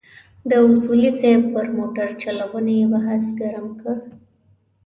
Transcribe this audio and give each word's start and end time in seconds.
د 0.49 0.51
اصولي 0.69 1.11
صیب 1.21 1.41
پر 1.53 1.65
موټرچلونې 1.77 2.77
بحث 2.91 3.25
ګرم 3.39 3.67
کړ. 3.81 3.97